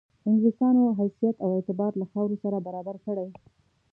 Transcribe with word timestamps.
انګلیسیانو 0.27 0.83
حیثیت 0.99 1.35
او 1.43 1.49
اعتبار 1.57 1.91
له 2.01 2.05
خاورو 2.11 2.35
سره 2.43 2.57
برابر 2.67 2.95
کړي. 3.05 3.27